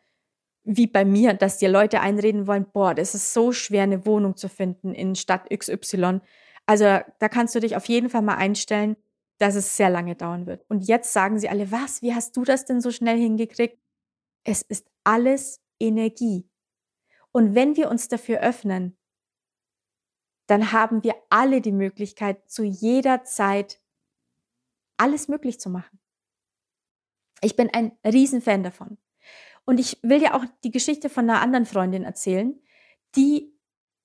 [0.64, 4.36] wie bei mir, dass dir Leute einreden wollen, boah, das ist so schwer, eine Wohnung
[4.36, 6.22] zu finden in Stadt XY.
[6.66, 6.86] Also
[7.20, 8.96] da kannst du dich auf jeden Fall mal einstellen,
[9.38, 10.66] dass es sehr lange dauern wird.
[10.70, 13.78] Und jetzt sagen sie alle, was, wie hast du das denn so schnell hingekriegt?
[14.44, 16.50] Es ist alles Energie.
[17.32, 18.95] Und wenn wir uns dafür öffnen,
[20.48, 23.82] dann haben wir alle die Möglichkeit, zu jeder Zeit
[24.98, 26.00] alles möglich zu machen.
[27.42, 28.98] Ich bin ein Riesenfan davon.
[29.66, 32.60] Und ich will dir auch die Geschichte von einer anderen Freundin erzählen,
[33.16, 33.54] die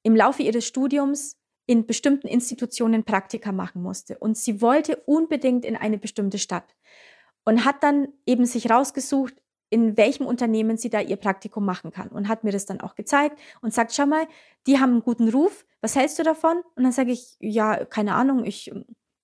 [0.03, 4.19] im Laufe ihres Studiums in bestimmten Institutionen Praktika machen musste.
[4.19, 6.75] Und sie wollte unbedingt in eine bestimmte Stadt
[7.45, 9.35] und hat dann eben sich rausgesucht,
[9.71, 12.97] in welchem Unternehmen sie da ihr Praktikum machen kann und hat mir das dann auch
[12.97, 14.27] gezeigt und sagt, schau mal,
[14.67, 16.61] die haben einen guten Ruf, was hältst du davon?
[16.75, 18.73] Und dann sage ich, ja, keine Ahnung, ich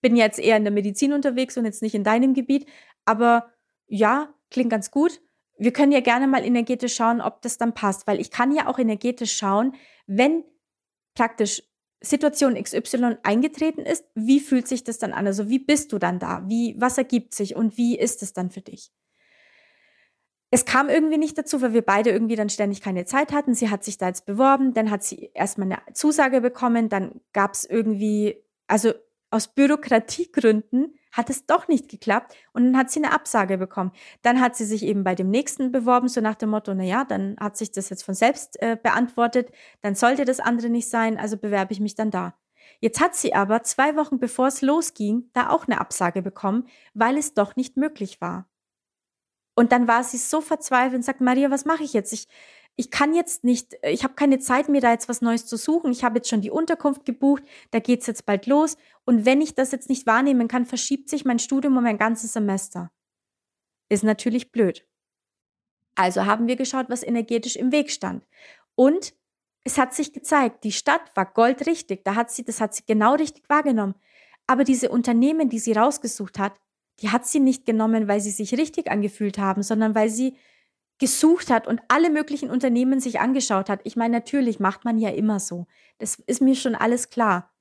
[0.01, 2.67] bin jetzt eher in der Medizin unterwegs und jetzt nicht in deinem Gebiet,
[3.05, 3.51] aber
[3.89, 5.21] ja, klingt ganz gut.
[5.59, 8.69] Wir können ja gerne mal energetisch schauen, ob das dann passt, weil ich kann ja
[8.69, 9.75] auch energetisch schauen,
[10.07, 10.45] wenn
[11.15, 11.63] praktisch
[12.01, 15.27] Situation XY eingetreten ist, wie fühlt sich das dann an?
[15.27, 16.45] Also wie bist du dann da?
[16.47, 18.93] Wie, was ergibt sich und wie ist es dann für dich?
[20.51, 23.55] Es kam irgendwie nicht dazu, weil wir beide irgendwie dann ständig keine Zeit hatten.
[23.55, 27.55] Sie hat sich da jetzt beworben, dann hat sie erstmal eine Zusage bekommen, dann gab
[27.55, 28.93] es irgendwie, also
[29.31, 33.93] aus Bürokratiegründen hat es doch nicht geklappt und dann hat sie eine Absage bekommen.
[34.23, 37.05] Dann hat sie sich eben bei dem nächsten beworben, so nach dem Motto, na ja,
[37.05, 41.19] dann hat sich das jetzt von selbst äh, beantwortet, dann sollte das andere nicht sein,
[41.19, 42.35] also bewerbe ich mich dann da.
[42.81, 47.17] Jetzt hat sie aber zwei Wochen bevor es losging, da auch eine Absage bekommen, weil
[47.17, 48.47] es doch nicht möglich war.
[49.57, 52.13] Und dann war sie so verzweifelt und sagt, Maria, was mache ich jetzt?
[52.13, 52.29] Ich,
[52.77, 55.91] ich kann jetzt nicht, ich habe keine Zeit, mir da jetzt was Neues zu suchen.
[55.91, 58.77] Ich habe jetzt schon die Unterkunft gebucht, da geht's jetzt bald los.
[59.07, 62.35] Und wenn ich das jetzt nicht wahrnehmen kann, verschiebt sich mein Studium um ein ganzes
[62.35, 62.93] Semester.
[63.89, 64.87] Ist natürlich blöd.
[65.95, 68.27] Also haben wir geschaut, was energetisch im Weg stand.
[68.75, 69.15] Und
[69.65, 72.05] es hat sich gezeigt, die Stadt war goldrichtig.
[72.05, 73.95] Da hat sie, das hat sie genau richtig wahrgenommen.
[74.47, 76.61] Aber diese Unternehmen, die sie rausgesucht hat,
[77.01, 80.37] die hat sie nicht genommen, weil sie sich richtig angefühlt haben, sondern weil sie
[80.99, 83.81] gesucht hat und alle möglichen Unternehmen sich angeschaut hat.
[83.85, 85.67] Ich meine, natürlich macht man ja immer so.
[85.99, 87.53] Das ist mir schon alles klar.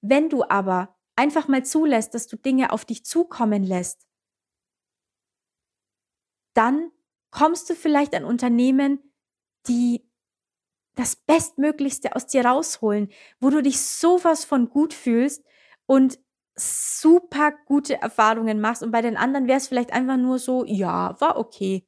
[0.00, 4.08] Wenn du aber einfach mal zulässt, dass du Dinge auf dich zukommen lässt,
[6.54, 6.90] dann
[7.30, 8.98] kommst du vielleicht an Unternehmen,
[9.68, 10.04] die
[10.96, 15.44] das Bestmöglichste aus dir rausholen, wo du dich sowas von gut fühlst
[15.86, 16.18] und
[16.60, 21.20] super gute Erfahrungen machst und bei den anderen wäre es vielleicht einfach nur so, ja,
[21.20, 21.86] war okay.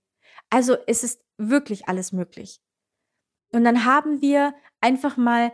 [0.50, 2.60] Also es ist wirklich alles möglich.
[3.52, 5.52] Und dann haben wir einfach mal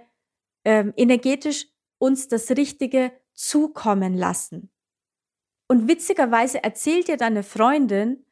[0.64, 1.66] ähm, energetisch
[1.98, 4.70] uns das Richtige zukommen lassen.
[5.68, 8.24] Und witzigerweise erzählt dir deine Freundin,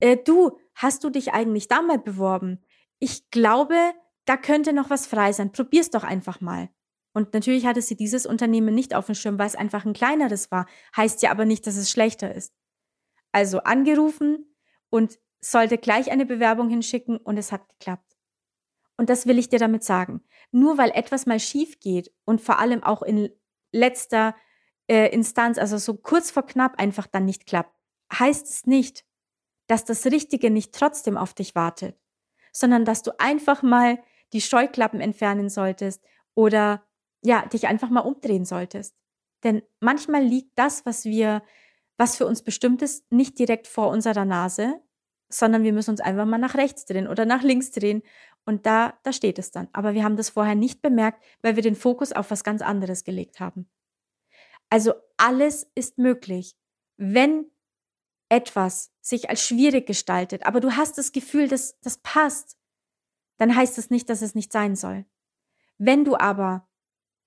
[0.00, 2.62] äh, du, hast du dich eigentlich da mal beworben?
[2.98, 3.76] Ich glaube,
[4.24, 5.52] da könnte noch was frei sein.
[5.52, 6.68] Probier's doch einfach mal.
[7.14, 10.50] Und natürlich hatte sie dieses Unternehmen nicht auf dem Schirm, weil es einfach ein kleineres
[10.50, 10.66] war.
[10.96, 12.52] Heißt ja aber nicht, dass es schlechter ist.
[13.32, 14.54] Also angerufen
[14.90, 18.16] und sollte gleich eine Bewerbung hinschicken und es hat geklappt.
[18.96, 20.22] Und das will ich dir damit sagen.
[20.50, 23.30] Nur weil etwas mal schief geht und vor allem auch in
[23.72, 24.34] letzter
[24.88, 27.74] äh, Instanz, also so kurz vor knapp einfach dann nicht klappt,
[28.12, 29.04] heißt es nicht,
[29.66, 31.96] dass das Richtige nicht trotzdem auf dich wartet,
[32.52, 36.02] sondern dass du einfach mal die Scheuklappen entfernen solltest
[36.34, 36.84] oder
[37.24, 38.94] ja, dich einfach mal umdrehen solltest.
[39.42, 41.42] Denn manchmal liegt das, was wir,
[41.96, 44.80] was für uns bestimmt ist, nicht direkt vor unserer Nase,
[45.28, 48.02] sondern wir müssen uns einfach mal nach rechts drehen oder nach links drehen
[48.44, 49.68] und da, da steht es dann.
[49.72, 53.04] Aber wir haben das vorher nicht bemerkt, weil wir den Fokus auf was ganz anderes
[53.04, 53.68] gelegt haben.
[54.70, 56.56] Also alles ist möglich,
[56.96, 57.50] wenn
[58.28, 62.58] etwas sich als schwierig gestaltet, aber du hast das Gefühl, dass das passt,
[63.38, 65.04] dann heißt es nicht, dass es nicht sein soll.
[65.78, 66.68] Wenn du aber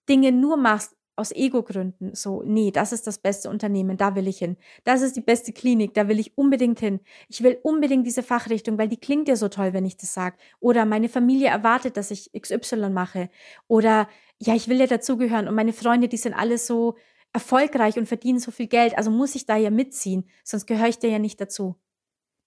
[0.10, 4.38] Dinge nur machst aus Ego-Gründen, so, nee, das ist das beste Unternehmen, da will ich
[4.38, 4.56] hin.
[4.84, 7.00] Das ist die beste Klinik, da will ich unbedingt hin.
[7.28, 10.38] Ich will unbedingt diese Fachrichtung, weil die klingt ja so toll, wenn ich das sage.
[10.60, 13.30] Oder meine Familie erwartet, dass ich XY mache.
[13.68, 14.08] Oder
[14.40, 16.96] ja, ich will ja dazugehören und meine Freunde, die sind alle so
[17.34, 21.00] erfolgreich und verdienen so viel Geld, also muss ich da ja mitziehen, sonst gehöre ich
[21.00, 21.76] dir ja nicht dazu.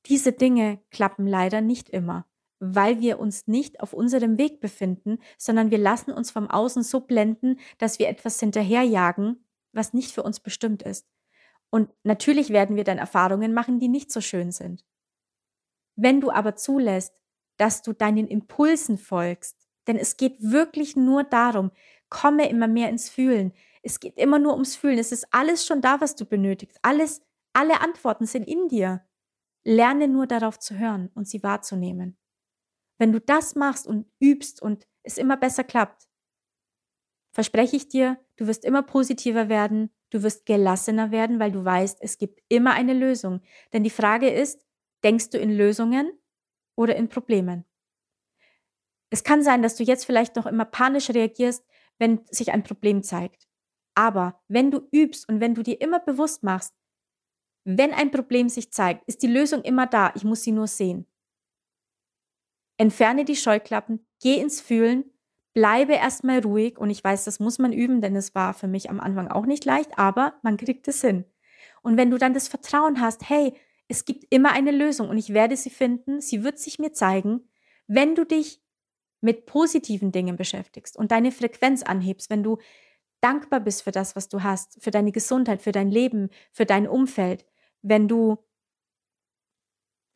[0.07, 2.30] Diese Dinge klappen leider nicht immer
[2.61, 7.01] weil wir uns nicht auf unserem Weg befinden, sondern wir lassen uns vom Außen so
[7.01, 11.07] blenden, dass wir etwas hinterherjagen, was nicht für uns bestimmt ist.
[11.71, 14.85] Und natürlich werden wir dann Erfahrungen machen, die nicht so schön sind.
[15.97, 17.15] Wenn du aber zulässt,
[17.57, 21.71] dass du deinen Impulsen folgst, denn es geht wirklich nur darum,
[22.11, 23.53] komme immer mehr ins Fühlen.
[23.83, 24.99] Es geht immer nur ums Fühlen.
[24.99, 26.79] Es ist alles schon da, was du benötigst.
[26.83, 29.07] Alles, alle Antworten sind in dir.
[29.65, 32.20] Lerne nur darauf zu hören und sie wahrzunehmen.
[33.01, 36.07] Wenn du das machst und übst und es immer besser klappt,
[37.33, 41.97] verspreche ich dir, du wirst immer positiver werden, du wirst gelassener werden, weil du weißt,
[42.03, 43.41] es gibt immer eine Lösung.
[43.73, 44.67] Denn die Frage ist,
[45.03, 46.13] denkst du in Lösungen
[46.77, 47.65] oder in Problemen?
[49.09, 51.65] Es kann sein, dass du jetzt vielleicht noch immer panisch reagierst,
[51.99, 53.49] wenn sich ein Problem zeigt.
[53.95, 56.75] Aber wenn du übst und wenn du dir immer bewusst machst,
[57.65, 61.10] wenn ein Problem sich zeigt, ist die Lösung immer da, ich muss sie nur sehen.
[62.81, 65.05] Entferne die Scheuklappen, geh ins Fühlen,
[65.53, 68.89] bleibe erstmal ruhig und ich weiß, das muss man üben, denn es war für mich
[68.89, 71.27] am Anfang auch nicht leicht, aber man kriegt es hin.
[71.83, 73.53] Und wenn du dann das Vertrauen hast, hey,
[73.89, 77.51] es gibt immer eine Lösung und ich werde sie finden, sie wird sich mir zeigen,
[77.87, 78.63] wenn du dich
[79.21, 82.57] mit positiven Dingen beschäftigst und deine Frequenz anhebst, wenn du
[83.21, 86.89] dankbar bist für das, was du hast, für deine Gesundheit, für dein Leben, für dein
[86.89, 87.45] Umfeld,
[87.83, 88.39] wenn du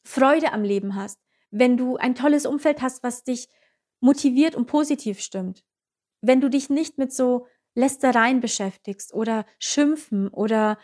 [0.06, 1.23] Freude am Leben hast,
[1.54, 3.48] wenn du ein tolles Umfeld hast, was dich
[4.00, 5.64] motiviert und positiv stimmt,
[6.20, 10.78] wenn du dich nicht mit so Lästereien beschäftigst oder schimpfen oder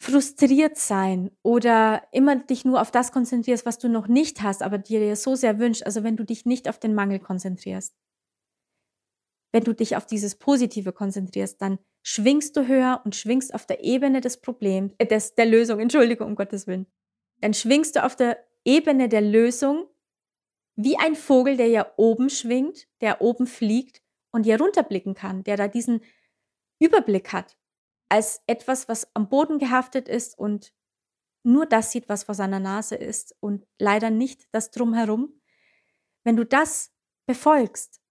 [0.00, 4.78] frustriert sein oder immer dich nur auf das konzentrierst, was du noch nicht hast, aber
[4.78, 7.94] dir so sehr wünscht, also wenn du dich nicht auf den Mangel konzentrierst.
[9.52, 13.82] Wenn du dich auf dieses Positive konzentrierst, dann schwingst du höher und schwingst auf der
[13.82, 16.86] Ebene des Problems, äh, des, der Lösung, Entschuldigung, um Gottes Willen.
[17.40, 19.88] Dann schwingst du auf der Ebene der Lösung,
[20.76, 25.56] wie ein Vogel, der ja oben schwingt, der oben fliegt und ja runterblicken kann, der
[25.56, 26.02] da diesen
[26.78, 27.56] Überblick hat,
[28.10, 30.74] als etwas, was am Boden gehaftet ist und
[31.42, 35.40] nur das sieht, was vor seiner Nase ist und leider nicht das drumherum.
[36.22, 36.92] Wenn du das
[37.26, 38.02] befolgst,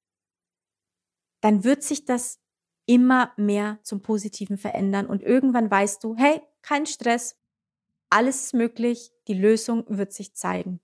[1.42, 2.42] dann wird sich das
[2.88, 7.38] immer mehr zum Positiven verändern und irgendwann weißt du, hey, kein Stress,
[8.10, 10.80] alles ist möglich, die Lösung wird sich zeigen.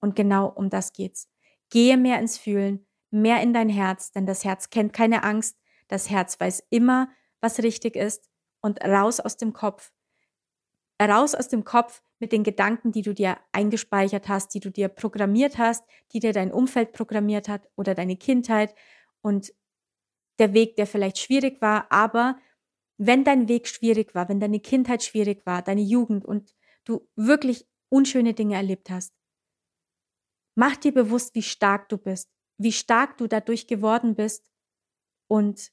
[0.00, 1.28] Und genau um das geht's.
[1.68, 5.56] Gehe mehr ins Fühlen, mehr in dein Herz, denn das Herz kennt keine Angst,
[5.88, 7.08] das Herz weiß immer,
[7.40, 9.92] was richtig ist und raus aus dem Kopf.
[11.02, 14.88] Raus aus dem Kopf mit den Gedanken, die du dir eingespeichert hast, die du dir
[14.88, 18.74] programmiert hast, die dir dein Umfeld programmiert hat oder deine Kindheit
[19.22, 19.52] und
[20.38, 22.38] der Weg, der vielleicht schwierig war, aber
[23.00, 27.66] wenn dein Weg schwierig war, wenn deine Kindheit schwierig war, deine Jugend und du wirklich
[27.88, 29.14] unschöne Dinge erlebt hast,
[30.54, 34.50] mach dir bewusst, wie stark du bist, wie stark du dadurch geworden bist
[35.28, 35.72] und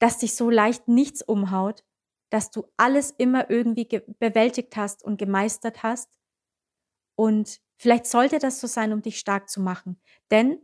[0.00, 1.84] dass dich so leicht nichts umhaut,
[2.30, 3.86] dass du alles immer irgendwie
[4.20, 6.10] bewältigt hast und gemeistert hast.
[7.16, 10.00] Und vielleicht sollte das so sein, um dich stark zu machen.
[10.30, 10.58] Denn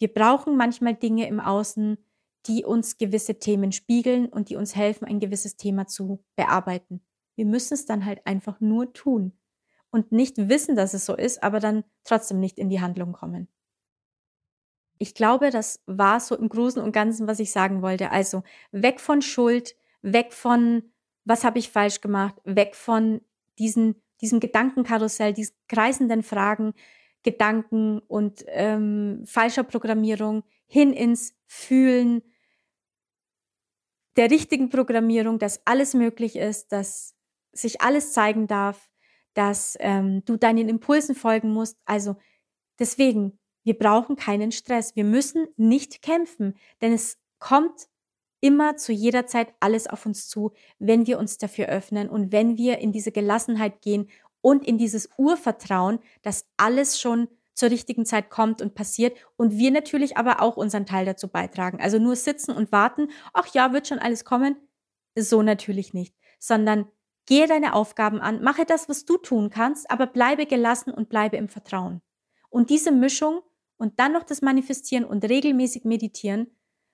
[0.00, 1.98] wir brauchen manchmal Dinge im Außen,
[2.46, 7.00] die uns gewisse Themen spiegeln und die uns helfen, ein gewisses Thema zu bearbeiten.
[7.36, 9.32] Wir müssen es dann halt einfach nur tun
[9.90, 13.48] und nicht wissen, dass es so ist, aber dann trotzdem nicht in die Handlung kommen.
[14.98, 18.10] Ich glaube, das war so im Großen und Ganzen, was ich sagen wollte.
[18.10, 20.82] Also weg von Schuld, weg von,
[21.24, 23.20] was habe ich falsch gemacht, weg von
[23.58, 26.74] diesen, diesem Gedankenkarussell, diesen kreisenden Fragen,
[27.22, 32.22] Gedanken und ähm, falscher Programmierung hin ins Fühlen
[34.16, 37.14] der richtigen Programmierung, dass alles möglich ist, dass
[37.52, 38.90] sich alles zeigen darf,
[39.34, 41.78] dass ähm, du deinen Impulsen folgen musst.
[41.84, 42.16] Also
[42.78, 44.96] deswegen, wir brauchen keinen Stress.
[44.96, 47.88] Wir müssen nicht kämpfen, denn es kommt
[48.40, 52.56] immer zu jeder Zeit alles auf uns zu, wenn wir uns dafür öffnen und wenn
[52.56, 54.08] wir in diese Gelassenheit gehen
[54.40, 57.28] und in dieses Urvertrauen, dass alles schon
[57.58, 61.80] zur richtigen Zeit kommt und passiert und wir natürlich aber auch unseren Teil dazu beitragen.
[61.80, 64.56] Also nur sitzen und warten, ach ja, wird schon alles kommen,
[65.18, 66.86] so natürlich nicht, sondern
[67.26, 71.36] gehe deine Aufgaben an, mache das, was du tun kannst, aber bleibe gelassen und bleibe
[71.36, 72.00] im Vertrauen.
[72.48, 73.40] Und diese Mischung
[73.76, 76.46] und dann noch das Manifestieren und regelmäßig meditieren,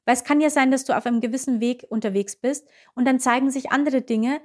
[0.07, 3.21] weil es kann ja sein, dass du auf einem gewissen Weg unterwegs bist und dann
[3.21, 4.41] zeigen sich andere Dinge,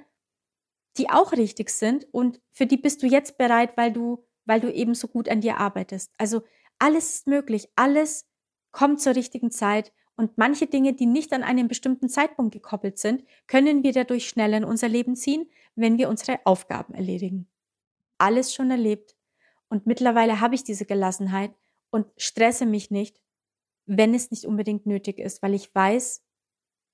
[0.98, 4.72] die auch richtig sind und für die bist du jetzt bereit, weil du weil du
[4.72, 6.12] eben so gut an dir arbeitest.
[6.18, 6.42] Also
[6.78, 8.26] alles ist möglich, alles
[8.72, 13.24] kommt zur richtigen Zeit und manche Dinge, die nicht an einen bestimmten Zeitpunkt gekoppelt sind,
[13.46, 17.48] können wir dadurch schneller in unser Leben ziehen, wenn wir unsere Aufgaben erledigen.
[18.18, 19.16] Alles schon erlebt
[19.68, 21.54] und mittlerweile habe ich diese Gelassenheit
[21.90, 23.22] und stresse mich nicht,
[23.86, 26.22] wenn es nicht unbedingt nötig ist, weil ich weiß,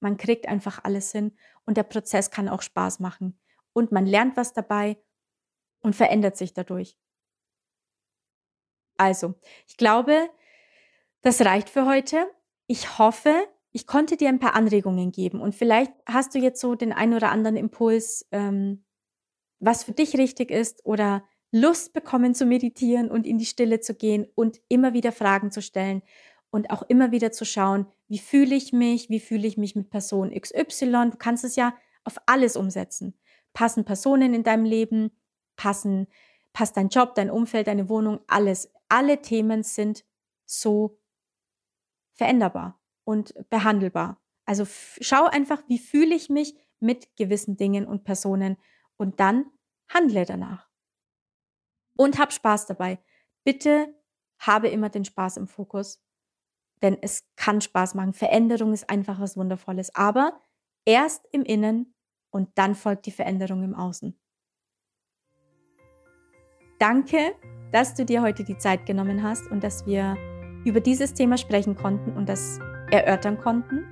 [0.01, 1.33] man kriegt einfach alles hin
[1.65, 3.39] und der Prozess kann auch Spaß machen
[3.73, 4.99] und man lernt was dabei
[5.81, 6.97] und verändert sich dadurch.
[8.97, 9.35] Also,
[9.67, 10.29] ich glaube,
[11.23, 12.27] das reicht für heute.
[12.67, 13.35] Ich hoffe,
[13.73, 17.15] ich konnte dir ein paar Anregungen geben und vielleicht hast du jetzt so den ein
[17.15, 18.85] oder anderen Impuls, ähm,
[19.59, 23.95] was für dich richtig ist oder Lust bekommen zu meditieren und in die Stille zu
[23.95, 26.03] gehen und immer wieder Fragen zu stellen
[26.51, 29.91] und auch immer wieder zu schauen, wie fühle ich mich, wie fühle ich mich mit
[29.91, 31.11] Person XY.
[31.11, 33.15] Du kannst es ja auf alles umsetzen.
[33.53, 35.11] Passen Personen in deinem Leben,
[35.57, 36.07] passen,
[36.53, 40.05] passt dein Job, dein Umfeld, deine Wohnung, alles alle Themen sind
[40.45, 41.01] so
[42.13, 44.21] veränderbar und behandelbar.
[44.45, 48.57] Also schau einfach, wie fühle ich mich mit gewissen Dingen und Personen
[48.97, 49.51] und dann
[49.89, 50.69] handle danach.
[51.97, 53.03] Und hab Spaß dabei.
[53.45, 53.95] Bitte
[54.39, 56.03] habe immer den Spaß im Fokus,
[56.83, 58.13] denn es kann Spaß machen.
[58.13, 60.41] Veränderung ist einfach was Wundervolles, aber
[60.85, 61.95] erst im Innen
[62.31, 64.19] und dann folgt die Veränderung im Außen.
[66.79, 67.35] Danke
[67.77, 70.17] dass du dir heute die Zeit genommen hast und dass wir
[70.65, 72.59] über dieses Thema sprechen konnten und das
[72.91, 73.85] erörtern konnten.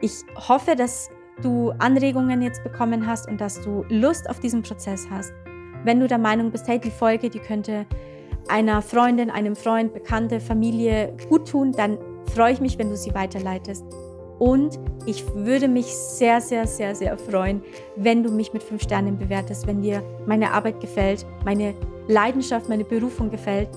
[0.00, 1.08] Ich hoffe, dass
[1.40, 5.32] du Anregungen jetzt bekommen hast und dass du Lust auf diesen Prozess hast.
[5.84, 7.86] Wenn du der Meinung bist, hey, die Folge, die könnte
[8.48, 11.98] einer Freundin, einem Freund, Bekannte, Familie gut tun, dann
[12.34, 13.84] freue ich mich, wenn du sie weiterleitest.
[14.38, 17.62] Und ich würde mich sehr, sehr, sehr, sehr freuen,
[17.96, 21.74] wenn du mich mit fünf Sternen bewertest, wenn dir meine Arbeit gefällt, meine
[22.06, 23.68] Leidenschaft, meine Berufung gefällt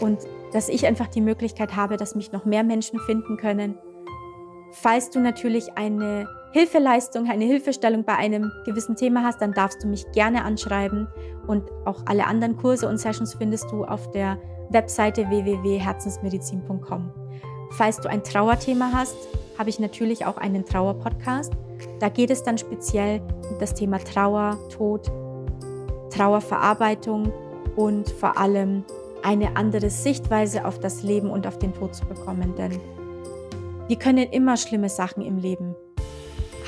[0.00, 0.18] und
[0.52, 3.76] dass ich einfach die Möglichkeit habe, dass mich noch mehr Menschen finden können.
[4.72, 9.88] Falls du natürlich eine Hilfeleistung, eine Hilfestellung bei einem gewissen Thema hast, dann darfst du
[9.88, 11.06] mich gerne anschreiben
[11.46, 14.38] und auch alle anderen Kurse und Sessions findest du auf der
[14.70, 17.10] Webseite www.herzensmedizin.com.
[17.72, 19.16] Falls du ein Trauerthema hast,
[19.58, 21.52] habe ich natürlich auch einen Trauer-Podcast.
[21.98, 25.10] Da geht es dann speziell um das Thema Trauer, Tod,
[26.10, 27.32] Trauerverarbeitung
[27.76, 28.84] und vor allem
[29.22, 32.54] eine andere Sichtweise auf das Leben und auf den Tod zu bekommen.
[32.56, 32.80] Denn
[33.88, 35.74] wir können immer schlimme Sachen im Leben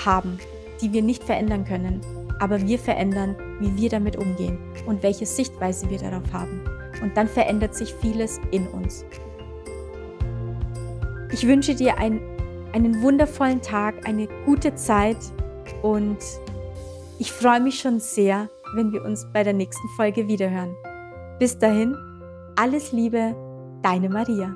[0.04, 0.38] haben,
[0.80, 2.00] die wir nicht verändern können.
[2.40, 6.62] Aber wir verändern, wie wir damit umgehen und welche Sichtweise wir darauf haben.
[7.02, 9.04] Und dann verändert sich vieles in uns.
[11.32, 12.20] Ich wünsche dir ein
[12.72, 15.18] einen wundervollen Tag, eine gute Zeit
[15.82, 16.18] und
[17.18, 20.74] ich freue mich schon sehr, wenn wir uns bei der nächsten Folge wiederhören.
[21.38, 21.96] Bis dahin,
[22.56, 23.34] alles Liebe,
[23.82, 24.54] deine Maria.